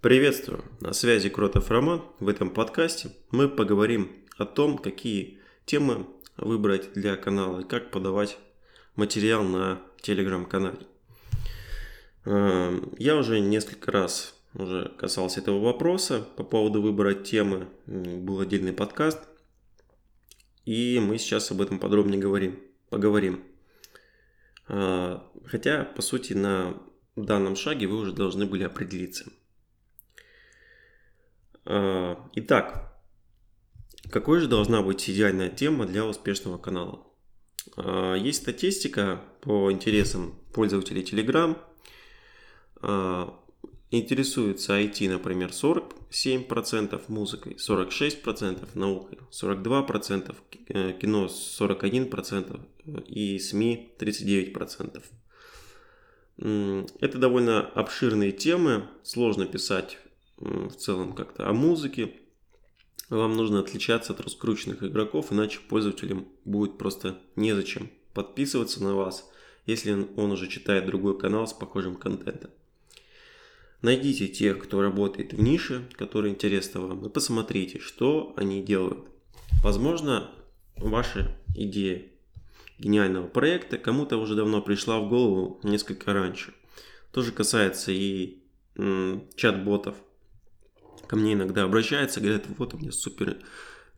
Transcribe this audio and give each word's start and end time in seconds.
Приветствую! 0.00 0.64
На 0.78 0.92
связи 0.92 1.28
Кротов 1.28 1.72
Роман. 1.72 2.04
В 2.20 2.28
этом 2.28 2.50
подкасте 2.50 3.10
мы 3.32 3.48
поговорим 3.48 4.12
о 4.36 4.44
том, 4.44 4.78
какие 4.78 5.40
темы 5.66 6.06
выбрать 6.36 6.92
для 6.92 7.16
канала 7.16 7.62
и 7.62 7.64
как 7.64 7.90
подавать 7.90 8.38
материал 8.94 9.42
на 9.42 9.82
телеграм-канале. 10.00 10.86
Эм, 12.26 12.94
я 12.96 13.16
уже 13.16 13.40
несколько 13.40 13.90
раз 13.90 14.36
уже 14.54 14.88
касался 14.96 15.40
этого 15.40 15.58
вопроса 15.58 16.24
по 16.36 16.44
поводу 16.44 16.80
выбора 16.80 17.14
темы. 17.14 17.66
Был 17.86 18.38
отдельный 18.38 18.72
подкаст. 18.72 19.18
И 20.64 21.00
мы 21.00 21.18
сейчас 21.18 21.50
об 21.50 21.60
этом 21.60 21.80
подробнее 21.80 22.20
говорим, 22.20 22.60
поговорим. 22.88 23.42
Э, 24.68 25.18
хотя, 25.44 25.82
по 25.82 26.02
сути, 26.02 26.34
на 26.34 26.80
данном 27.16 27.56
шаге 27.56 27.88
вы 27.88 27.96
уже 27.96 28.12
должны 28.12 28.46
были 28.46 28.62
определиться– 28.62 29.24
итак, 31.68 32.88
какой 34.10 34.40
же 34.40 34.48
должна 34.48 34.80
быть 34.82 35.08
идеальная 35.08 35.50
тема 35.50 35.86
для 35.86 36.04
успешного 36.06 36.56
канала? 36.56 37.06
А, 37.76 38.14
есть 38.14 38.42
статистика 38.42 39.20
по 39.42 39.70
интересам 39.70 40.34
пользователей 40.52 41.02
Telegram. 41.02 41.58
А, 42.80 43.38
интересуется 43.90 44.80
IT, 44.80 45.08
например, 45.10 45.50
47%, 45.50 47.02
музыкой 47.08 47.56
46%, 47.56 48.68
наукой 48.74 49.18
42%, 49.30 50.36
э, 50.68 50.92
кино 50.92 51.26
41% 51.26 52.60
и 53.06 53.38
СМИ 53.38 53.94
39%. 53.98 55.04
Это 57.00 57.18
довольно 57.18 57.60
обширные 57.60 58.30
темы, 58.30 58.88
сложно 59.02 59.44
писать 59.44 59.98
в 60.38 60.74
целом 60.74 61.12
как-то 61.12 61.48
о 61.48 61.52
музыке. 61.52 62.14
Вам 63.10 63.36
нужно 63.36 63.60
отличаться 63.60 64.12
от 64.12 64.20
раскрученных 64.20 64.82
игроков, 64.82 65.32
иначе 65.32 65.60
пользователям 65.68 66.28
будет 66.44 66.76
просто 66.78 67.18
незачем 67.36 67.90
подписываться 68.12 68.82
на 68.82 68.94
вас, 68.94 69.30
если 69.66 69.92
он 69.92 70.32
уже 70.32 70.48
читает 70.48 70.86
другой 70.86 71.18
канал 71.18 71.46
с 71.46 71.52
похожим 71.52 71.96
контентом. 71.96 72.50
Найдите 73.80 74.26
тех, 74.26 74.58
кто 74.58 74.82
работает 74.82 75.32
в 75.32 75.40
нише, 75.40 75.88
которые 75.92 76.34
интересны 76.34 76.80
вам, 76.80 77.06
и 77.06 77.08
посмотрите, 77.08 77.78
что 77.78 78.34
они 78.36 78.62
делают. 78.62 79.08
Возможно, 79.62 80.30
ваша 80.76 81.34
идея 81.54 82.02
гениального 82.78 83.26
проекта 83.28 83.78
кому-то 83.78 84.18
уже 84.18 84.34
давно 84.34 84.60
пришла 84.62 85.00
в 85.00 85.08
голову 85.08 85.60
несколько 85.62 86.12
раньше. 86.12 86.54
Тоже 87.12 87.32
касается 87.32 87.92
и 87.92 88.42
чат-ботов 89.36 89.96
ко 91.08 91.16
мне 91.16 91.32
иногда 91.32 91.64
обращаются, 91.64 92.20
говорят, 92.20 92.44
вот 92.58 92.74
у 92.74 92.78
меня 92.78 92.92
супер 92.92 93.38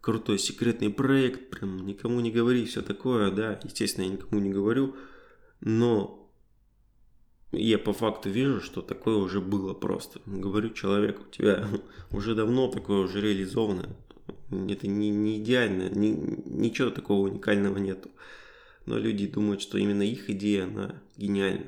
крутой 0.00 0.38
секретный 0.38 0.90
проект, 0.90 1.50
прям 1.50 1.84
никому 1.84 2.20
не 2.20 2.30
говори, 2.30 2.64
все 2.64 2.82
такое, 2.82 3.30
да, 3.30 3.60
естественно, 3.64 4.04
я 4.04 4.12
никому 4.12 4.40
не 4.40 4.50
говорю, 4.50 4.96
но 5.60 6.32
я 7.52 7.78
по 7.78 7.92
факту 7.92 8.30
вижу, 8.30 8.60
что 8.60 8.80
такое 8.80 9.16
уже 9.16 9.40
было 9.40 9.74
просто. 9.74 10.20
Говорю 10.24 10.70
человеку, 10.70 11.24
у 11.26 11.30
тебя 11.30 11.66
уже 12.10 12.34
давно 12.34 12.68
такое 12.68 13.00
уже 13.00 13.20
реализовано, 13.20 13.96
это 14.50 14.86
не, 14.86 15.10
не 15.10 15.38
идеально, 15.38 15.90
не, 15.90 16.12
ничего 16.12 16.90
такого 16.90 17.28
уникального 17.28 17.78
нету. 17.78 18.10
Но 18.86 18.98
люди 18.98 19.26
думают, 19.26 19.60
что 19.60 19.78
именно 19.78 20.02
их 20.02 20.30
идея, 20.30 20.64
она 20.64 20.94
гениальна. 21.16 21.66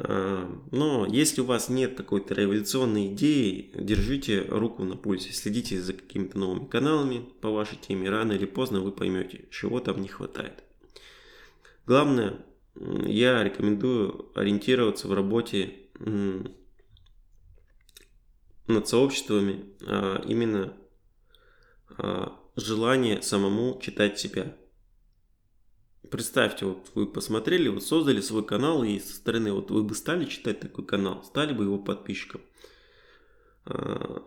Э, 0.00 0.48
но 0.70 1.06
если 1.06 1.40
у 1.40 1.44
вас 1.44 1.68
нет 1.68 1.96
какой-то 1.96 2.34
революционной 2.34 3.08
идеи, 3.08 3.72
держите 3.74 4.42
руку 4.42 4.84
на 4.84 4.96
пульсе, 4.96 5.32
следите 5.32 5.82
за 5.82 5.92
какими-то 5.92 6.38
новыми 6.38 6.66
каналами 6.66 7.28
по 7.40 7.50
вашей 7.50 7.78
теме. 7.78 8.08
Рано 8.08 8.32
или 8.32 8.46
поздно 8.46 8.80
вы 8.80 8.92
поймете, 8.92 9.46
чего 9.50 9.80
там 9.80 10.00
не 10.00 10.08
хватает. 10.08 10.62
Главное, 11.84 12.36
я 13.06 13.42
рекомендую 13.42 14.30
ориентироваться 14.36 15.08
в 15.08 15.14
работе 15.14 15.74
над 18.68 18.86
сообществами, 18.86 19.64
а 19.84 20.22
именно 20.28 20.74
а, 21.96 22.38
желание 22.54 23.20
самому 23.22 23.80
читать 23.80 24.20
себя. 24.20 24.54
Представьте, 26.10 26.64
вот 26.64 26.90
вы 26.94 27.06
посмотрели, 27.06 27.68
вот 27.68 27.82
создали 27.82 28.20
свой 28.20 28.44
канал, 28.44 28.82
и 28.82 28.98
со 28.98 29.14
стороны 29.14 29.52
вот 29.52 29.70
вы 29.70 29.82
бы 29.82 29.94
стали 29.94 30.24
читать 30.24 30.60
такой 30.60 30.84
канал, 30.84 31.22
стали 31.24 31.52
бы 31.52 31.64
его 31.64 31.78
подписчиком. 31.78 32.40
А, 33.66 34.24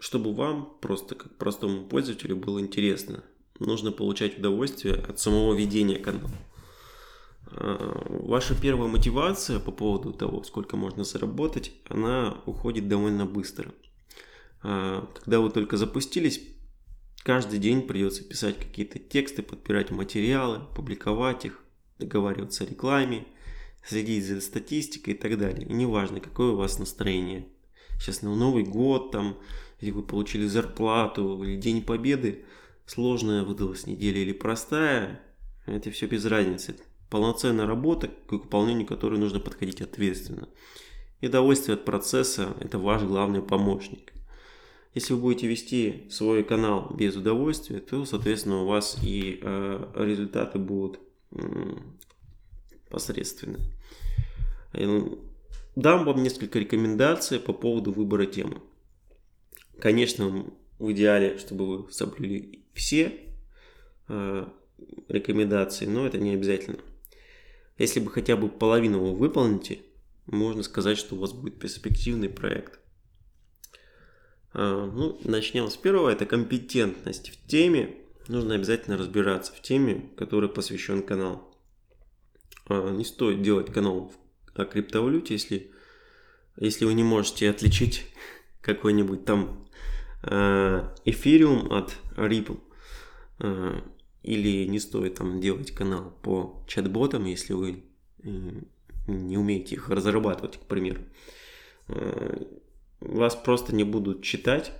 чтобы 0.00 0.32
вам 0.34 0.78
просто 0.80 1.14
как 1.14 1.36
простому 1.36 1.86
пользователю 1.86 2.36
было 2.36 2.60
интересно. 2.60 3.22
Нужно 3.58 3.92
получать 3.92 4.38
удовольствие 4.38 4.94
от 4.94 5.18
самого 5.20 5.54
ведения 5.54 5.98
канала. 5.98 6.30
А, 7.52 8.06
ваша 8.08 8.60
первая 8.60 8.88
мотивация 8.88 9.60
по 9.60 9.70
поводу 9.70 10.12
того, 10.12 10.42
сколько 10.42 10.76
можно 10.76 11.04
заработать, 11.04 11.72
она 11.88 12.42
уходит 12.46 12.88
довольно 12.88 13.26
быстро. 13.26 13.72
А, 14.62 15.08
когда 15.14 15.40
вы 15.40 15.50
только 15.50 15.76
запустились, 15.76 16.40
Каждый 17.22 17.58
день 17.58 17.82
придется 17.82 18.24
писать 18.24 18.58
какие-то 18.58 18.98
тексты, 18.98 19.42
подбирать 19.42 19.90
материалы, 19.90 20.60
публиковать 20.74 21.44
их, 21.44 21.62
договариваться 21.98 22.64
о 22.64 22.66
рекламе, 22.66 23.26
следить 23.84 24.24
за 24.24 24.40
статистикой 24.40 25.14
и 25.14 25.16
так 25.16 25.38
далее. 25.38 25.66
И 25.66 25.72
неважно, 25.72 26.20
какое 26.20 26.52
у 26.52 26.56
вас 26.56 26.78
настроение. 26.78 27.48
Сейчас 27.98 28.22
на 28.22 28.34
Новый 28.34 28.64
год, 28.64 29.10
там, 29.10 29.38
или 29.80 29.90
вы 29.90 30.02
получили 30.02 30.46
зарплату, 30.46 31.42
или 31.42 31.56
День 31.56 31.82
Победы, 31.82 32.44
сложная 32.86 33.42
выдалась 33.42 33.86
неделя 33.86 34.18
или 34.18 34.32
простая, 34.32 35.20
это 35.66 35.90
все 35.90 36.06
без 36.06 36.24
разницы. 36.24 36.76
Полноценная 37.10 37.66
работа, 37.66 38.08
к 38.08 38.32
выполнению 38.32 38.86
которой 38.86 39.18
нужно 39.18 39.40
подходить 39.40 39.80
ответственно. 39.80 40.48
И 41.20 41.26
удовольствие 41.26 41.74
от 41.74 41.84
процесса– 41.84 42.54
это 42.60 42.78
ваш 42.78 43.02
главный 43.02 43.42
помощник. 43.42 44.12
Если 44.94 45.12
вы 45.12 45.20
будете 45.20 45.46
вести 45.46 46.06
свой 46.10 46.42
канал 46.42 46.90
без 46.94 47.14
удовольствия, 47.14 47.80
то, 47.80 48.04
соответственно, 48.04 48.62
у 48.62 48.66
вас 48.66 48.98
и 49.02 49.38
э, 49.40 49.92
результаты 49.94 50.58
будут 50.58 50.98
э, 51.32 51.74
посредственны. 52.88 53.58
Дам 55.76 56.04
вам 56.04 56.22
несколько 56.22 56.58
рекомендаций 56.58 57.38
по 57.38 57.52
поводу 57.52 57.92
выбора 57.92 58.26
темы. 58.26 58.60
Конечно, 59.78 60.46
в 60.78 60.92
идеале, 60.92 61.38
чтобы 61.38 61.82
вы 61.84 61.92
соблюли 61.92 62.64
все 62.72 63.20
э, 64.08 64.46
рекомендации, 65.08 65.86
но 65.86 66.06
это 66.06 66.18
не 66.18 66.34
обязательно. 66.34 66.78
Если 67.76 68.00
бы 68.00 68.10
хотя 68.10 68.36
бы 68.36 68.48
половину 68.48 69.00
вы 69.00 69.14
выполните, 69.14 69.80
можно 70.26 70.62
сказать, 70.62 70.98
что 70.98 71.14
у 71.14 71.18
вас 71.18 71.32
будет 71.32 71.58
перспективный 71.58 72.30
проект– 72.30 72.80
ну, 74.54 75.18
начнем 75.24 75.68
с 75.68 75.76
первого, 75.76 76.08
это 76.08 76.26
компетентность 76.26 77.30
в 77.30 77.46
теме. 77.46 77.96
Нужно 78.28 78.54
обязательно 78.54 78.96
разбираться 78.96 79.52
в 79.52 79.62
теме, 79.62 80.10
которой 80.16 80.50
посвящен 80.50 81.02
канал. 81.02 81.54
А, 82.66 82.90
не 82.90 83.04
стоит 83.04 83.42
делать 83.42 83.72
канал 83.72 84.12
о 84.54 84.64
криптовалюте, 84.64 85.34
если, 85.34 85.70
если 86.56 86.84
вы 86.84 86.94
не 86.94 87.04
можете 87.04 87.48
отличить 87.50 88.06
какой-нибудь 88.60 89.24
там 89.24 89.68
а, 90.22 90.94
эфириум 91.04 91.72
от 91.72 91.96
Ripple. 92.16 92.60
Или 94.24 94.66
не 94.66 94.80
стоит 94.80 95.14
там 95.14 95.40
делать 95.40 95.70
канал 95.70 96.12
по 96.22 96.64
чат-ботам, 96.66 97.24
если 97.24 97.52
вы 97.52 97.84
не 99.06 99.38
умеете 99.38 99.76
их 99.76 99.88
разрабатывать, 99.88 100.58
к 100.58 100.66
примеру 100.66 101.02
вас 103.00 103.36
просто 103.36 103.74
не 103.74 103.84
будут 103.84 104.22
читать. 104.22 104.72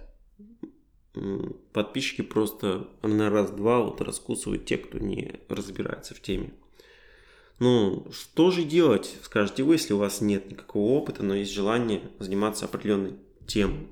Подписчики 1.72 2.22
просто 2.22 2.88
на 3.02 3.30
раз-два 3.30 3.80
вот 3.80 4.00
раскусывают 4.00 4.66
те, 4.66 4.78
кто 4.78 4.98
не 4.98 5.40
разбирается 5.48 6.14
в 6.14 6.20
теме. 6.20 6.52
Ну, 7.58 8.06
что 8.12 8.52
же 8.52 8.62
делать, 8.62 9.16
скажете 9.22 9.64
вы, 9.64 9.74
если 9.74 9.92
у 9.92 9.98
вас 9.98 10.20
нет 10.20 10.48
никакого 10.48 10.92
опыта, 10.92 11.24
но 11.24 11.34
есть 11.34 11.52
желание 11.52 12.02
заниматься 12.20 12.66
определенной 12.66 13.14
темой? 13.48 13.88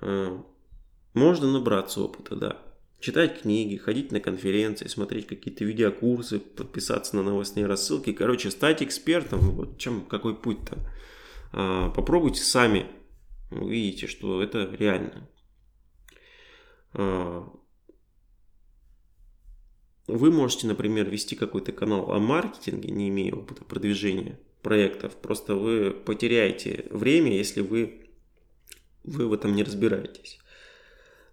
А, 0.00 0.42
можно 1.14 1.52
набраться 1.52 2.00
опыта, 2.00 2.34
да. 2.34 2.58
Читать 2.98 3.42
книги, 3.42 3.76
ходить 3.76 4.10
на 4.10 4.20
конференции, 4.20 4.88
смотреть 4.88 5.28
какие-то 5.28 5.64
видеокурсы, 5.64 6.40
подписаться 6.40 7.16
на 7.16 7.22
новостные 7.22 7.66
рассылки. 7.66 8.12
Короче, 8.12 8.50
стать 8.50 8.82
экспертом. 8.82 9.40
Вот 9.52 9.78
чем, 9.78 10.02
какой 10.02 10.34
путь-то? 10.34 10.78
А, 11.52 11.90
попробуйте 11.90 12.42
сами 12.42 12.86
вы 13.50 13.70
видите, 13.70 14.06
что 14.06 14.42
это 14.42 14.64
реально. 14.78 15.28
А, 16.92 17.48
вы 20.06 20.30
можете, 20.30 20.66
например, 20.66 21.08
вести 21.08 21.36
какой-то 21.36 21.72
канал 21.72 22.10
о 22.10 22.18
маркетинге, 22.18 22.90
не 22.90 23.08
имея 23.08 23.34
опыта 23.34 23.64
продвижения, 23.64 24.38
проектов. 24.62 25.16
Просто 25.16 25.54
вы 25.54 25.90
потеряете 25.90 26.86
время, 26.90 27.36
если 27.36 27.60
вы, 27.60 28.08
вы 29.04 29.28
в 29.28 29.32
этом 29.32 29.54
не 29.54 29.62
разбираетесь. 29.62 30.38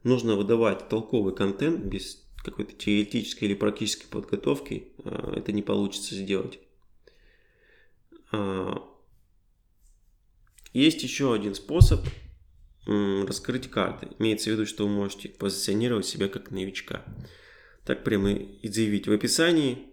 Нужно 0.04 0.36
выдавать 0.36 0.90
толковый 0.90 1.36
контент 1.36 1.84
без 1.84 2.24
какой-то 2.44 2.74
теоретической 2.74 3.48
или 3.48 3.56
практической 3.56 4.08
подготовки. 4.08 4.92
А, 5.04 5.34
это 5.36 5.52
не 5.52 5.62
получится 5.62 6.16
сделать. 6.16 6.60
Есть 10.74 11.04
еще 11.04 11.34
один 11.34 11.56
способ 11.56 12.06
раскрыть 12.86 13.70
карты. 13.70 14.10
Имеется 14.20 14.50
в 14.50 14.54
виду, 14.54 14.66
что 14.66 14.88
вы 14.88 14.94
можете 14.94 15.30
позиционировать 15.30 16.06
себя 16.06 16.28
как 16.28 16.52
новичка. 16.52 17.04
Так 17.86 18.04
прямо 18.04 18.32
и 18.32 18.68
заявить 18.68 19.08
в 19.08 19.12
описании. 19.12 19.88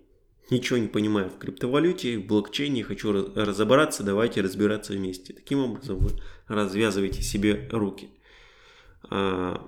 Ничего 0.50 0.78
не 0.78 0.88
понимаю 0.88 1.30
в 1.30 1.38
криптовалюте, 1.38 2.18
в 2.18 2.26
блокчейне, 2.26 2.84
хочу 2.84 3.12
разобраться, 3.34 4.02
давайте 4.02 4.42
разбираться 4.42 4.92
вместе. 4.92 5.32
Таким 5.32 5.60
образом 5.60 5.98
вы 5.98 6.10
развязываете 6.48 7.22
себе 7.22 7.66
руки. 7.72 8.10
А, 9.04 9.66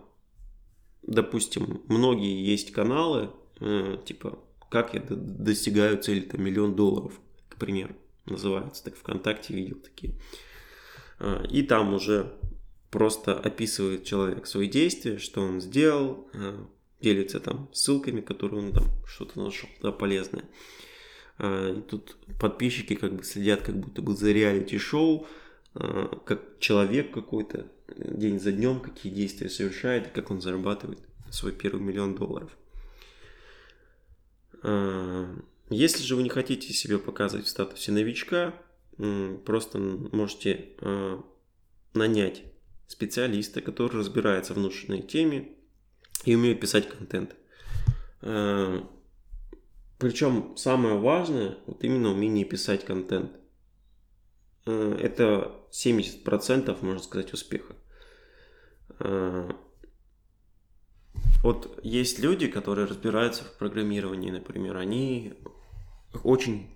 допустим, 1.02 1.82
многие 1.88 2.44
есть 2.44 2.72
каналы, 2.72 3.30
э, 3.60 3.96
типа, 4.04 4.38
как 4.70 4.92
я 4.92 5.00
достигаю 5.08 6.02
цели, 6.02 6.20
там, 6.20 6.44
миллион 6.44 6.76
долларов, 6.76 7.18
к 7.48 7.56
примеру, 7.56 7.96
называется, 8.26 8.84
так 8.84 8.96
ВКонтакте 8.96 9.54
видел 9.54 9.76
такие. 9.76 10.12
А, 11.18 11.44
и 11.50 11.62
там 11.62 11.94
уже 11.94 12.32
просто 12.90 13.38
описывает 13.38 14.04
человек 14.04 14.46
свои 14.46 14.68
действия, 14.68 15.18
что 15.18 15.42
он 15.42 15.60
сделал, 15.60 16.28
а, 16.34 16.66
делится 17.00 17.40
там 17.40 17.68
ссылками, 17.72 18.20
которые 18.20 18.62
он 18.62 18.72
там 18.72 18.84
что-то 19.06 19.40
нашел 19.40 19.68
да, 19.82 19.92
полезное. 19.92 20.44
А, 21.38 21.72
и 21.72 21.80
тут 21.82 22.16
подписчики 22.40 22.94
как 22.94 23.14
бы 23.14 23.24
следят 23.24 23.62
как 23.62 23.78
будто 23.78 24.02
бы 24.02 24.14
за 24.14 24.32
реалити-шоу, 24.32 25.26
как 26.24 26.58
человек 26.58 27.12
какой-то 27.12 27.66
день 27.98 28.40
за 28.40 28.50
днем, 28.50 28.80
какие 28.80 29.12
действия 29.12 29.50
совершает 29.50 30.08
как 30.08 30.30
он 30.30 30.40
зарабатывает 30.40 31.00
свой 31.30 31.52
первый 31.52 31.82
миллион 31.82 32.14
долларов. 32.14 32.56
Если 35.68 36.02
же 36.02 36.16
вы 36.16 36.22
не 36.22 36.30
хотите 36.30 36.72
себя 36.72 36.98
показывать 36.98 37.44
в 37.44 37.50
статусе 37.50 37.92
новичка, 37.92 38.54
просто 39.44 39.78
можете 39.78 40.70
нанять 41.94 42.42
специалиста, 42.86 43.60
который 43.60 43.98
разбирается 43.98 44.54
в 44.54 44.58
нужной 44.58 45.02
теме 45.02 45.48
и 46.24 46.34
умеет 46.34 46.60
писать 46.60 46.88
контент. 46.88 47.34
Э, 48.22 48.80
Причем 49.98 50.56
самое 50.56 50.98
важное, 50.98 51.58
вот 51.66 51.82
именно 51.84 52.10
умение 52.10 52.44
писать 52.44 52.84
контент. 52.84 53.32
Э, 54.66 54.96
это 55.00 55.52
70% 55.72 56.84
можно 56.84 57.02
сказать 57.02 57.32
успеха. 57.32 57.74
Вот 61.42 61.78
есть 61.82 62.18
люди, 62.18 62.48
которые 62.48 62.86
разбираются 62.86 63.44
в 63.44 63.58
программировании, 63.58 64.30
например, 64.30 64.78
они 64.78 65.34
очень 66.24 66.68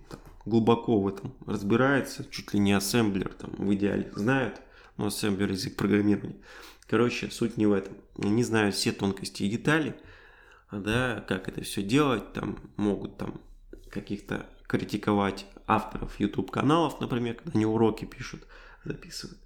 глубоко 0.45 0.99
в 0.99 1.07
этом 1.07 1.33
разбираются, 1.45 2.25
чуть 2.29 2.53
ли 2.53 2.59
не 2.59 2.73
ассемблер 2.73 3.33
там 3.33 3.51
в 3.57 3.73
идеале 3.73 4.11
знают, 4.15 4.61
ну, 4.97 5.07
ассемблер 5.07 5.51
язык 5.51 5.75
программирования. 5.75 6.37
Короче, 6.87 7.29
суть 7.31 7.57
не 7.57 7.65
в 7.65 7.73
этом. 7.73 7.95
Не 8.17 8.43
знаю 8.43 8.71
все 8.71 8.91
тонкости 8.91 9.43
и 9.43 9.49
детали, 9.49 9.95
да, 10.71 11.23
как 11.27 11.47
это 11.47 11.63
все 11.63 11.81
делать, 11.81 12.33
там 12.33 12.57
могут 12.75 13.17
там 13.17 13.39
каких-то 13.89 14.45
критиковать 14.67 15.45
авторов 15.67 16.19
YouTube 16.19 16.51
каналов, 16.51 16.99
например, 16.99 17.35
когда 17.35 17.51
они 17.53 17.65
уроки 17.65 18.05
пишут, 18.05 18.43
записывают. 18.83 19.39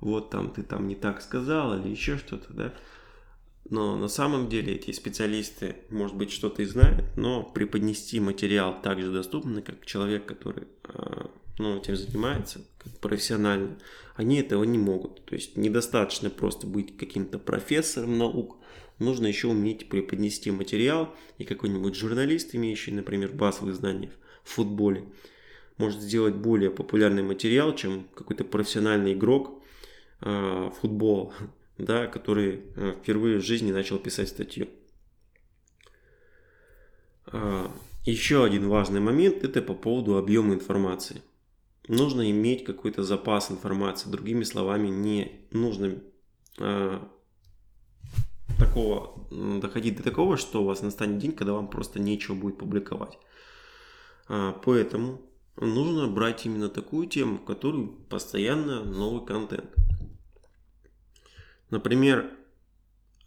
Вот 0.00 0.30
там 0.30 0.50
ты 0.50 0.62
там 0.62 0.88
не 0.88 0.94
так 0.94 1.20
сказал 1.22 1.78
или 1.78 1.88
еще 1.88 2.16
что-то, 2.16 2.52
да. 2.52 2.74
Но 3.70 3.96
на 3.96 4.08
самом 4.08 4.48
деле 4.48 4.74
эти 4.74 4.90
специалисты, 4.90 5.76
может 5.90 6.16
быть, 6.16 6.32
что-то 6.32 6.62
и 6.62 6.64
знают, 6.64 7.04
но 7.16 7.44
преподнести 7.44 8.18
материал 8.18 8.76
так 8.82 9.00
же 9.00 9.12
доступно, 9.12 9.62
как 9.62 9.86
человек, 9.86 10.26
который 10.26 10.66
а, 10.84 11.30
ну, 11.58 11.76
этим 11.76 11.96
занимается 11.96 12.66
как 12.78 12.98
профессионально, 12.98 13.78
они 14.16 14.40
этого 14.40 14.64
не 14.64 14.76
могут. 14.76 15.24
То 15.24 15.36
есть 15.36 15.56
недостаточно 15.56 16.30
просто 16.30 16.66
быть 16.66 16.96
каким-то 16.96 17.38
профессором 17.38 18.18
наук, 18.18 18.56
нужно 18.98 19.28
еще 19.28 19.46
уметь 19.46 19.88
преподнести 19.88 20.50
материал, 20.50 21.14
и 21.38 21.44
какой-нибудь 21.44 21.94
журналист, 21.94 22.56
имеющий, 22.56 22.90
например, 22.90 23.30
базовые 23.32 23.74
знания 23.74 24.10
в 24.42 24.50
футболе, 24.50 25.04
может 25.76 26.00
сделать 26.00 26.34
более 26.34 26.70
популярный 26.70 27.22
материал, 27.22 27.74
чем 27.76 28.08
какой-то 28.14 28.42
профессиональный 28.44 29.12
игрок 29.12 29.62
э, 30.22 30.70
футбола, 30.80 31.32
да, 31.80 32.06
который 32.06 32.62
э, 32.76 32.94
впервые 33.00 33.38
в 33.38 33.44
жизни 33.44 33.72
начал 33.72 33.98
писать 33.98 34.28
статью. 34.28 34.68
Э, 37.26 37.66
еще 38.04 38.44
один 38.44 38.68
важный 38.68 39.00
момент– 39.00 39.44
это 39.44 39.62
по 39.62 39.74
поводу 39.74 40.16
объема 40.16 40.54
информации 40.54 41.22
нужно 41.90 42.30
иметь 42.30 42.64
какой-то 42.64 43.02
запас 43.02 43.50
информации. 43.50 44.08
Другими 44.08 44.44
словами, 44.44 44.88
не 44.88 45.46
нужно 45.50 46.00
э, 46.58 47.00
такого, 48.58 49.26
доходить 49.30 49.96
до 49.96 50.02
такого, 50.02 50.36
что 50.36 50.62
у 50.62 50.66
вас 50.66 50.82
настанет 50.82 51.18
день, 51.18 51.32
когда 51.32 51.52
вам 51.52 51.68
просто 51.68 52.00
нечего 52.00 52.34
будет 52.34 52.58
публиковать. 52.58 53.18
А, 54.28 54.52
поэтому 54.64 55.20
нужно 55.56 56.06
брать 56.06 56.46
именно 56.46 56.68
такую 56.68 57.08
тему, 57.08 57.38
в 57.38 57.44
которой 57.44 57.88
постоянно 58.08 58.84
новый 58.84 59.26
контент. 59.26 59.74
Например, 61.70 62.30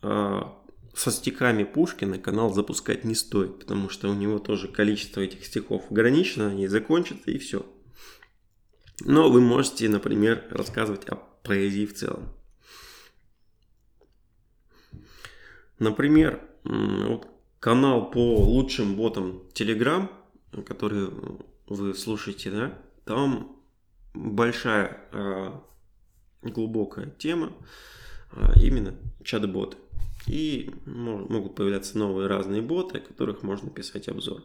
а, 0.02 0.62
со 0.94 1.12
стихами 1.12 1.64
Пушкина 1.64 2.20
канал 2.20 2.54
запускать 2.54 3.04
не 3.04 3.16
стоит, 3.16 3.60
потому 3.60 3.90
что 3.90 4.10
у 4.10 4.14
него 4.14 4.40
тоже 4.40 4.68
количество 4.68 5.22
этих 5.22 5.46
стихов 5.46 5.90
ограничено, 5.90 6.50
они 6.50 6.68
закончатся 6.68 7.32
и 7.32 7.40
все. 7.40 7.66
Но 9.02 9.30
вы 9.32 9.42
можете, 9.42 9.90
например, 9.90 10.46
рассказывать 10.52 11.08
о 11.10 11.16
поэзии 11.16 11.86
в 11.86 11.96
целом. 11.96 12.34
Например, 15.80 16.42
вот 16.64 17.28
канал 17.60 18.12
по 18.12 18.38
лучшим 18.38 18.96
ботам 18.96 19.44
Telegram, 19.54 20.10
который 20.66 21.10
вы 21.68 21.94
слушаете, 21.96 22.52
да, 22.52 22.78
там 23.06 23.60
большая 24.14 25.08
э, 25.12 25.52
глубокая 26.44 27.10
тема, 27.10 27.54
э, 28.36 28.54
именно 28.62 28.96
чат-боты. 29.24 29.78
И 30.28 30.72
могут 30.86 31.56
появляться 31.56 31.98
новые 31.98 32.28
разные 32.28 32.62
боты, 32.62 33.00
о 33.00 33.02
которых 33.02 33.44
можно 33.44 33.70
писать 33.70 34.08
обзор. 34.08 34.44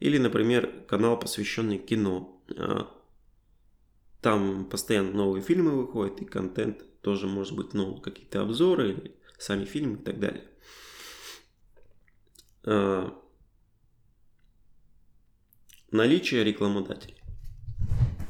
Или, 0.00 0.18
например, 0.18 0.84
канал, 0.86 1.18
посвященный 1.18 1.78
кино. 1.78 2.40
А, 2.56 2.88
там 4.20 4.66
постоянно 4.66 5.12
новые 5.12 5.42
фильмы 5.42 5.72
выходят, 5.72 6.20
и 6.20 6.24
контент 6.24 6.84
тоже 7.00 7.26
может 7.26 7.56
быть, 7.56 7.72
ну, 7.72 7.96
какие-то 7.96 8.42
обзоры, 8.42 9.14
сами 9.38 9.64
фильмы 9.64 9.96
и 9.96 10.02
так 10.02 10.20
далее. 10.20 10.44
А, 12.64 13.12
наличие 15.90 16.44
рекламодателей. 16.44 17.16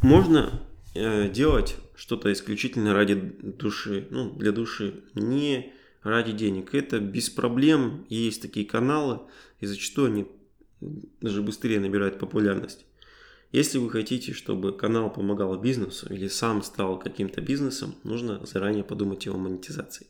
Можно 0.00 0.62
э, 0.94 1.28
делать 1.28 1.76
что-то 1.98 2.32
исключительно 2.32 2.94
ради 2.94 3.14
души, 3.14 4.06
ну, 4.10 4.30
для 4.30 4.52
души, 4.52 5.02
не 5.14 5.72
ради 6.04 6.30
денег. 6.30 6.72
Это 6.72 7.00
без 7.00 7.28
проблем, 7.28 8.06
есть 8.08 8.40
такие 8.40 8.64
каналы, 8.64 9.20
и 9.58 9.66
зачастую 9.66 10.06
они 10.06 10.26
даже 11.20 11.42
быстрее 11.42 11.80
набирают 11.80 12.20
популярность. 12.20 12.86
Если 13.50 13.78
вы 13.78 13.90
хотите, 13.90 14.32
чтобы 14.32 14.76
канал 14.76 15.12
помогал 15.12 15.58
бизнесу 15.58 16.06
или 16.12 16.28
сам 16.28 16.62
стал 16.62 17.00
каким-то 17.00 17.40
бизнесом, 17.40 17.96
нужно 18.04 18.46
заранее 18.46 18.84
подумать 18.84 19.26
о 19.26 19.36
монетизации. 19.36 20.06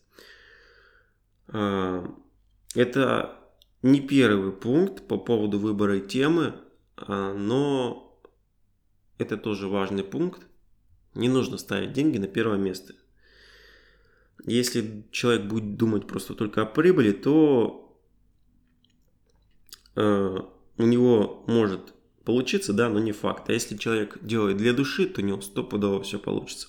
А, 1.47 2.04
это 2.75 3.35
не 3.80 4.02
первый 4.02 4.52
пункт 4.52 5.09
по 5.09 5.16
поводу 5.16 5.59
выбора 5.59 6.00
темы, 6.00 6.54
а, 6.97 7.33
но 7.33 8.21
это 9.16 9.38
тоже 9.38 9.68
важный 9.68 10.04
пункт. 10.04 10.47
Не 11.14 11.28
нужно 11.28 11.58
ставить 11.58 11.92
деньги 11.92 12.18
на 12.18 12.28
первое 12.28 12.58
место. 12.58 12.94
Если 14.44 15.04
человек 15.10 15.46
будет 15.46 15.76
думать 15.76 16.06
просто 16.06 16.34
только 16.34 16.62
о 16.62 16.66
прибыли, 16.66 17.12
то 17.12 17.98
а, 19.96 20.48
у 20.76 20.82
него 20.84 21.44
может 21.46 21.94
получиться, 22.24 22.72
да, 22.72 22.88
но 22.88 22.98
не 22.98 23.12
факт. 23.12 23.50
А 23.50 23.52
если 23.52 23.76
человек 23.76 24.18
делает 24.22 24.58
для 24.58 24.72
души, 24.72 25.06
то 25.06 25.20
у 25.20 25.24
него 25.24 25.40
стопудово 25.40 26.02
все 26.02 26.18
получится. 26.18 26.68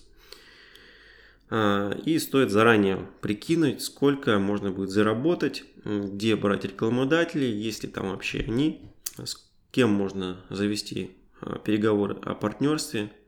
А, 1.50 1.91
и 2.05 2.17
стоит 2.19 2.51
заранее 2.51 3.08
прикинуть, 3.22 3.81
сколько 3.81 4.39
можно 4.39 4.72
будет 4.72 4.89
заработать, 4.89 5.63
где 5.86 6.36
брать 6.36 6.65
рекламодателей, 6.65 7.51
если 7.51 7.88
там 7.88 8.10
вообще 8.10 8.39
они, 8.39 8.91
с 9.17 9.50
кем 9.72 9.91
можно 9.91 10.43
завести 10.50 11.12
а, 11.41 11.60
переговоры 11.60 12.15
о 12.24 12.34
партнерстве, 12.36 13.01
э, 13.01 13.19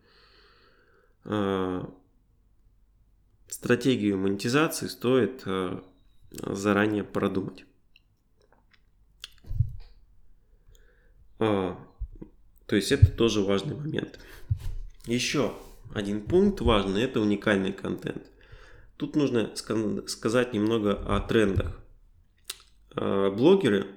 стратегию 3.52 4.18
монетизации 4.18 4.88
стоит 4.88 5.44
э, 5.46 5.82
заранее 6.32 7.04
продумать. 7.04 7.66
А, 11.38 11.78
то 12.66 12.76
есть 12.76 12.92
это 12.92 13.12
тоже 13.12 13.42
важный 13.42 13.76
момент. 13.76 14.20
Еще 15.06 15.54
один 15.94 16.22
пункт 16.22 16.62
важный– 16.62 17.02
это 17.04 17.20
уникальный 17.20 17.74
контент. 17.74 18.24
Тут 18.96 19.16
нужно 19.16 19.54
сказать 19.56 20.54
немного 20.54 20.94
о 20.94 21.20
трендах. 21.20 21.80
А, 22.96 23.32
блогеры 23.32 23.88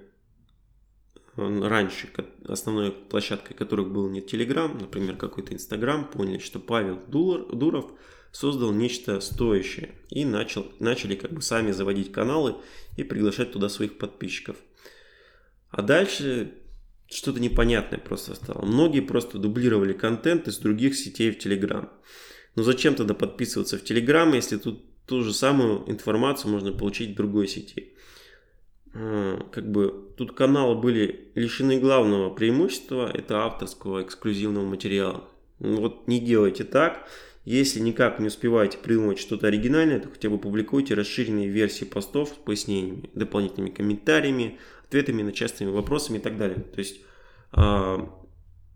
раньше, 1.36 2.08
основной 2.46 2.92
площадкой 2.92 3.54
которых 3.54 3.90
был 3.90 4.08
не 4.08 4.20
Telegram, 4.20 4.68
например, 4.80 5.16
какой-то 5.16 5.54
Instagram, 5.54 6.08
поняли, 6.08 6.38
что 6.38 6.60
Павел 6.60 7.00
Дуров 7.06 7.92
создал 8.32 8.72
нечто 8.72 9.20
стоящее 9.20 9.94
и 10.10 10.24
начал, 10.24 10.66
начали 10.80 11.14
как 11.14 11.32
бы 11.32 11.40
сами 11.40 11.70
заводить 11.70 12.12
каналы 12.12 12.56
и 12.96 13.04
приглашать 13.04 13.52
туда 13.52 13.68
своих 13.68 13.98
подписчиков. 13.98 14.56
А 15.70 15.82
дальше 15.82 16.54
что-то 17.08 17.40
непонятное 17.40 17.98
просто 17.98 18.34
стало. 18.34 18.64
Многие 18.64 19.00
просто 19.00 19.38
дублировали 19.38 19.92
контент 19.92 20.48
из 20.48 20.58
других 20.58 20.96
сетей 20.96 21.30
в 21.30 21.38
Telegram. 21.38 21.88
Но 22.56 22.62
зачем 22.62 22.94
тогда 22.94 23.14
подписываться 23.14 23.78
в 23.78 23.84
Telegram, 23.84 24.34
если 24.34 24.56
тут 24.56 24.84
ту 25.06 25.22
же 25.22 25.32
самую 25.32 25.88
информацию 25.90 26.50
можно 26.50 26.72
получить 26.72 27.10
в 27.10 27.14
другой 27.14 27.48
сети? 27.48 27.92
А, 28.94 29.38
как 29.50 29.70
бы 29.70 30.12
тут 30.16 30.32
каналы 30.32 30.76
были 30.76 31.30
лишены 31.34 31.80
главного 31.80 32.30
преимущества, 32.30 33.10
это 33.12 33.44
авторского 33.44 34.02
эксклюзивного 34.02 34.64
материала. 34.64 35.24
Ну 35.58 35.80
вот 35.80 36.06
не 36.06 36.20
делайте 36.20 36.64
так. 36.64 37.06
Если 37.44 37.80
никак 37.80 38.20
не 38.20 38.28
успеваете 38.28 38.78
придумать 38.78 39.18
что-то 39.18 39.48
оригинальное, 39.48 40.00
то 40.00 40.08
хотя 40.08 40.30
бы 40.30 40.38
публикуйте 40.38 40.94
расширенные 40.94 41.48
версии 41.48 41.84
постов 41.84 42.30
с 42.30 42.32
пояснениями, 42.32 43.10
дополнительными 43.12 43.70
комментариями, 43.70 44.58
ответами 44.86 45.22
на 45.22 45.32
частыми 45.32 45.68
вопросами 45.70 46.18
и 46.18 46.20
так 46.20 46.38
далее. 46.38 46.60
То 46.60 46.78
есть 46.78 47.00
э, 47.52 48.06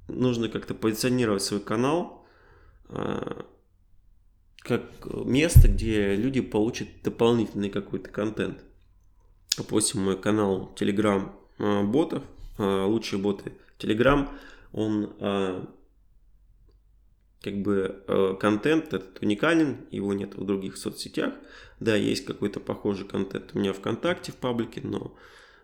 нужно 0.08 0.48
как-то 0.50 0.74
позиционировать 0.74 1.42
свой 1.42 1.60
канал 1.60 2.26
э, 2.90 3.42
как 4.58 4.82
место, 5.24 5.68
где 5.68 6.14
люди 6.14 6.42
получат 6.42 6.88
дополнительный 7.02 7.70
какой-то 7.70 8.10
контент. 8.10 8.64
Допустим, 9.58 10.04
мой 10.04 10.16
канал 10.16 10.72
Telegram 10.76 11.30
ботов, 11.58 12.22
э, 12.58 12.84
лучшие 12.84 13.20
боты 13.20 13.52
Telegram, 13.78 14.28
он 14.72 15.12
э, 15.18 15.64
как 17.42 17.62
бы 17.62 18.36
контент 18.40 18.94
этот 18.94 19.20
уникален, 19.20 19.86
его 19.90 20.12
нет 20.14 20.34
в 20.34 20.44
других 20.44 20.76
соцсетях. 20.76 21.34
Да, 21.80 21.94
есть 21.94 22.24
какой-то 22.24 22.60
похожий 22.60 23.06
контент 23.06 23.50
у 23.54 23.58
меня 23.58 23.72
ВКонтакте 23.72 24.32
в 24.32 24.36
паблике, 24.36 24.80
но 24.82 25.14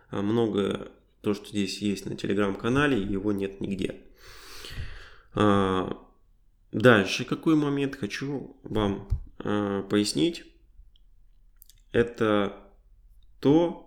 а 0.09 0.21
много 0.21 0.91
то, 1.21 1.33
что 1.33 1.47
здесь 1.47 1.79
есть 1.79 2.05
на 2.05 2.15
телеграм-канале, 2.15 3.01
его 3.01 3.31
нет 3.31 3.59
нигде. 3.59 4.01
А, 5.33 5.97
дальше 6.71 7.25
какой 7.25 7.55
момент 7.55 7.95
хочу 7.95 8.55
вам 8.63 9.09
а, 9.39 9.81
пояснить. 9.83 10.45
Это 11.91 12.55
то, 13.39 13.84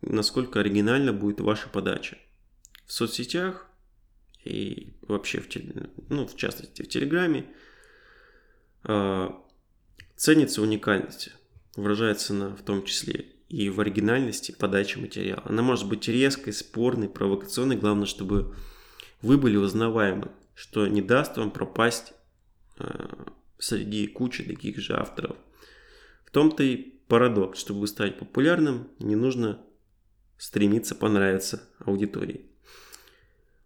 насколько 0.00 0.60
оригинально 0.60 1.12
будет 1.12 1.40
ваша 1.40 1.68
подача. 1.68 2.18
В 2.86 2.92
соцсетях 2.92 3.66
и 4.44 4.94
вообще, 5.02 5.40
в, 5.40 5.48
ну, 6.10 6.26
в 6.26 6.36
частности 6.36 6.82
в 6.82 6.88
Телеграме, 6.88 7.46
ценится 10.16 10.62
уникальность. 10.62 11.30
Выражается 11.76 12.32
она 12.34 12.50
в 12.50 12.62
том 12.62 12.84
числе 12.84 13.34
и 13.48 13.70
в 13.70 13.80
оригинальности 13.80 14.52
подачи 14.52 14.98
материала. 14.98 15.42
Она 15.44 15.62
может 15.62 15.88
быть 15.88 16.08
резкой, 16.08 16.52
спорной, 16.52 17.08
провокационной. 17.08 17.76
Главное, 17.76 18.06
чтобы 18.06 18.54
вы 19.22 19.38
были 19.38 19.56
узнаваемы, 19.56 20.30
что 20.54 20.86
не 20.86 21.02
даст 21.02 21.36
вам 21.36 21.50
пропасть 21.50 22.14
э, 22.78 23.06
среди 23.58 24.06
кучи 24.06 24.44
таких 24.44 24.78
же 24.78 24.94
авторов. 24.94 25.36
В 26.24 26.30
том-то 26.30 26.62
и 26.62 26.93
парадокс. 27.08 27.58
Чтобы 27.58 27.86
стать 27.86 28.18
популярным, 28.18 28.88
не 28.98 29.16
нужно 29.16 29.60
стремиться 30.38 30.94
понравиться 30.94 31.62
аудитории. 31.78 32.50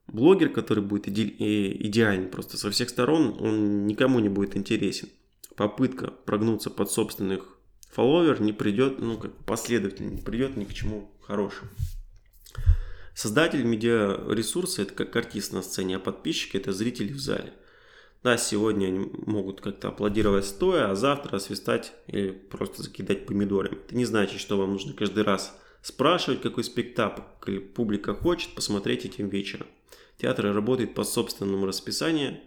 Блогер, 0.07 0.49
который 0.51 0.83
будет 0.83 1.07
иде- 1.07 1.37
э, 1.39 1.87
идеален 1.87 2.31
просто 2.31 2.57
со 2.57 2.71
всех 2.71 2.89
сторон, 2.89 3.37
он 3.41 3.87
никому 3.87 4.21
не 4.21 4.29
будет 4.29 4.57
интересен. 4.57 5.09
Попытка 5.55 6.11
прогнуться 6.11 6.71
под 6.71 6.91
собственных 6.91 7.59
фолловер 7.91 8.41
не 8.41 8.53
придет, 8.53 9.01
ну, 9.01 9.19
как 9.19 9.37
последовательно 9.45 10.11
не 10.11 10.23
придет 10.23 10.57
ни 10.57 10.65
к 10.65 10.73
чему 10.73 11.13
хорошему. 11.21 11.71
Создатель 13.15 13.65
медиаресурса– 13.65 14.83
это 14.83 14.95
как 14.95 15.15
артист 15.17 15.53
на 15.53 15.63
сцене, 15.63 15.97
а 15.97 15.99
подписчики– 15.99 16.57
это 16.59 16.73
зрители 16.73 17.13
в 17.13 17.19
зале. 17.19 17.53
Да, 18.23 18.37
сегодня 18.37 18.87
они 18.87 19.11
могут 19.27 19.61
как-то 19.61 19.89
аплодировать 19.89 20.45
стоя, 20.45 20.91
а 20.91 20.97
завтра 20.97 21.39
свистать 21.39 21.93
или 22.09 22.31
просто 22.31 22.83
закидать 22.83 23.27
помидорами. 23.27 23.77
Это 23.77 23.97
не 23.97 24.05
значит, 24.05 24.41
что 24.41 24.59
вам 24.59 24.73
нужно 24.73 24.93
каждый 24.93 25.23
раз 25.23 25.57
спрашивать, 25.83 26.43
какой 26.43 26.65
спектакль 26.65 27.61
публика 27.61 28.15
хочет 28.15 28.55
посмотреть 28.55 29.05
этим 29.05 29.29
вечером. 29.29 29.69
Театр 30.17 30.53
работает 30.53 30.95
по 30.95 31.05
собственному 31.05 31.67
расписанию. 31.67 32.41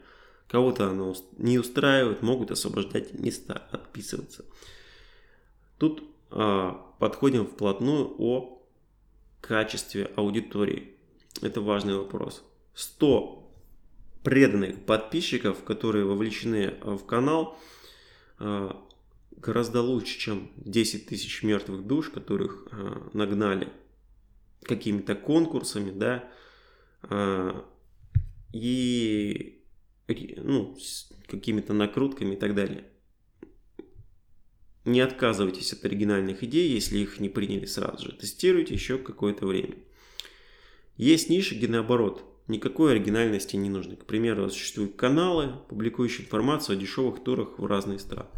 Кого-то 0.49 0.89
оно 0.89 1.15
не 1.37 1.57
устраивает, 1.57 2.21
могут 2.21 2.51
освобождать 2.51 3.13
места, 3.13 3.69
отписываться. 3.71 4.43
Тут 5.77 6.03
а, 6.29 6.93
подходим 6.99 7.47
вплотную 7.47 8.13
о 8.19 8.61
качестве 9.39 10.11
аудитории. 10.17 10.97
Это 11.41 11.61
важный 11.61 11.95
вопрос. 11.95 12.43
100 12.73 13.40
преданных 14.23 14.85
подписчиков, 14.85 15.63
которые 15.63 16.05
вовлечены 16.05 16.75
в 16.81 16.99
канал, 17.05 17.57
а, 18.37 18.85
гораздо 19.31 19.81
лучше, 19.81 20.19
чем 20.19 20.51
10 20.57 21.07
тысяч 21.07 21.43
мертвых 21.43 21.85
душ, 21.85 22.09
которых 22.09 22.67
а, 22.71 23.09
нагнали 23.13 23.69
какими-то 24.63 25.15
конкурсами, 25.15 25.91
да, 25.91 26.29
и 28.53 29.63
ну, 30.07 30.77
какими-то 31.27 31.73
накрутками 31.73 32.35
и 32.35 32.37
так 32.37 32.53
далее. 32.53 32.85
Не 34.83 35.01
отказывайтесь 35.01 35.73
от 35.73 35.85
оригинальных 35.85 36.43
идей, 36.43 36.71
если 36.71 36.97
их 36.99 37.19
не 37.19 37.29
приняли 37.29 37.65
сразу 37.65 38.11
же. 38.11 38.17
Тестируйте 38.17 38.73
еще 38.73 38.97
какое-то 38.97 39.45
время. 39.45 39.75
Есть 40.97 41.29
ниши, 41.29 41.55
где 41.55 41.67
наоборот, 41.67 42.23
никакой 42.51 42.91
оригинальности 42.91 43.55
не 43.55 43.69
нужно. 43.69 43.95
К 43.95 44.05
примеру, 44.05 44.49
существуют 44.49 44.95
каналы, 44.95 45.53
публикующие 45.69 46.25
информацию 46.25 46.77
о 46.77 46.79
дешевых 46.79 47.23
турах 47.23 47.57
в 47.57 47.65
разные 47.65 47.97
страны. 47.97 48.29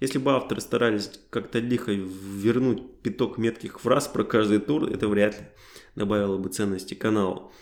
Если 0.00 0.18
бы 0.18 0.32
авторы 0.32 0.62
старались 0.62 1.10
как-то 1.28 1.58
лихо 1.58 1.92
вернуть 1.92 2.82
пяток 3.02 3.36
метких 3.36 3.80
фраз 3.80 4.08
про 4.08 4.24
каждый 4.24 4.58
тур, 4.58 4.84
это 4.84 5.08
вряд 5.08 5.38
ли 5.38 5.46
добавило 5.94 6.38
бы 6.38 6.48
ценности 6.48 6.94
каналу. 6.94 7.52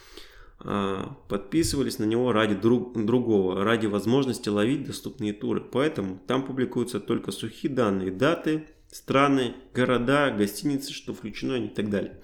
А, 0.60 1.16
подписывались 1.28 1.98
на 1.98 2.04
него 2.04 2.32
ради 2.32 2.54
друг, 2.54 2.96
другого, 3.04 3.64
ради 3.64 3.86
возможности 3.86 4.48
ловить 4.48 4.84
доступные 4.84 5.32
туры. 5.32 5.60
Поэтому 5.60 6.20
там 6.26 6.44
публикуются 6.44 7.00
только 7.00 7.32
сухие 7.32 7.72
данные, 7.72 8.12
даты, 8.12 8.66
страны, 8.90 9.54
города, 9.74 10.30
гостиницы, 10.30 10.92
что 10.92 11.14
включено 11.14 11.54
и 11.54 11.68
так 11.68 11.90
далее. 11.90 12.20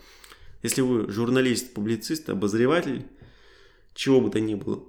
Если 0.62 0.80
вы 0.80 1.10
журналист, 1.10 1.74
публицист, 1.74 2.30
обозреватель, 2.30 3.06
чего 3.94 4.20
бы 4.20 4.30
то 4.30 4.40
ни 4.40 4.54
было, 4.54 4.84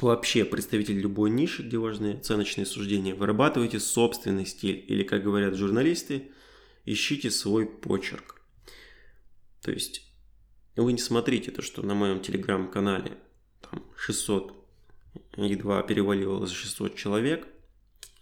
вообще 0.00 0.44
представитель 0.44 0.98
любой 0.98 1.30
ниши, 1.30 1.62
где 1.62 1.78
важны 1.78 2.14
оценочные 2.14 2.66
суждения, 2.66 3.14
вырабатывайте 3.14 3.80
собственный 3.80 4.46
стиль 4.46 4.84
или, 4.88 5.02
как 5.02 5.22
говорят 5.22 5.54
журналисты, 5.54 6.30
ищите 6.84 7.30
свой 7.30 7.66
почерк. 7.66 8.40
То 9.62 9.72
есть 9.72 10.06
вы 10.76 10.92
не 10.92 10.98
смотрите 10.98 11.50
то, 11.50 11.62
что 11.62 11.82
на 11.82 11.94
моем 11.94 12.20
телеграм-канале 12.20 13.16
там 13.62 13.82
600, 13.96 14.52
едва 15.36 15.82
перевалило 15.82 16.46
за 16.46 16.54
600 16.54 16.94
человек. 16.94 17.48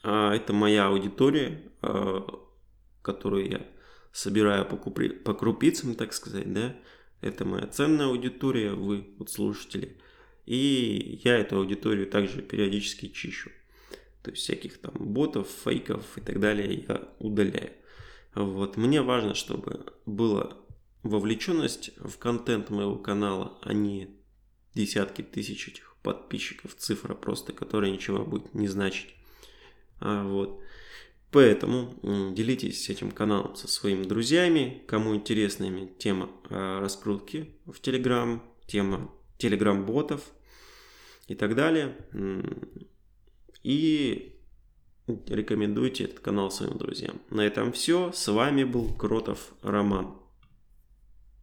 А 0.03 0.35
это 0.35 0.53
моя 0.53 0.89
аудитория, 0.89 1.63
а, 1.83 2.27
которую 3.03 3.51
я 3.51 3.67
собираю 4.13 4.65
по, 4.67 4.77
купри, 4.77 5.09
по 5.09 5.35
крупицам, 5.35 5.95
так 5.95 6.13
сказать, 6.13 6.53
да. 6.53 6.77
Это 7.21 7.45
моя 7.45 7.67
ценная 7.67 8.07
аудитория, 8.07 8.73
вы 8.73 9.15
вот 9.19 9.31
слушатели. 9.31 9.99
И 10.47 11.21
я 11.25 11.39
эту 11.39 11.59
аудиторию 11.59 12.07
также 12.07 12.43
периодически 12.43 13.09
чищу. 13.09 13.51
То 14.23 14.31
есть 14.31 14.43
всяких 14.43 14.79
там 14.79 14.95
ботов, 14.95 15.49
фейков 15.65 16.17
и 16.17 16.21
так 16.21 16.41
далее 16.41 16.85
я 16.89 17.09
удаляю. 17.19 17.73
Вот. 18.35 18.77
Мне 18.77 19.03
важно, 19.03 19.35
чтобы 19.35 19.93
было 20.07 20.57
вовлеченность 21.03 21.91
в 21.99 22.19
контент 22.19 22.71
моего 22.71 22.97
канала, 22.97 23.59
а 23.63 23.73
не 23.73 24.09
десятки 24.75 25.23
тысяч 25.23 25.69
этих 25.69 25.97
подписчиков. 26.03 26.75
Цифра 26.75 27.15
просто, 27.15 27.53
которая 27.53 27.91
ничего 27.91 28.25
будет 28.25 28.55
не 28.55 28.69
значить. 28.69 29.15
А, 30.01 30.27
вот. 30.27 30.61
Поэтому 31.31 31.95
делитесь 32.35 32.89
этим 32.89 33.11
каналом 33.11 33.57
со 33.57 33.67
своими 33.69 34.05
друзьями. 34.05 34.83
Кому 34.87 35.15
интересна 35.15 35.89
тема 35.99 36.31
а, 36.49 36.81
раскрутки 36.81 37.57
в 37.67 37.81
Telegram, 37.81 38.41
тема 38.67 39.13
Telegram-ботов 39.39 40.23
и 41.29 41.35
так 41.35 41.55
далее. 41.55 41.97
И 43.63 44.41
рекомендуйте 45.07 46.05
этот 46.05 46.21
канал 46.21 46.51
своим 46.51 46.79
друзьям. 46.79 47.21
На 47.31 47.43
этом 47.43 47.73
все. 47.73 48.13
С 48.13 48.29
вами 48.29 48.65
был 48.65 48.93
Кротов 48.95 49.53
Роман. 49.63 50.24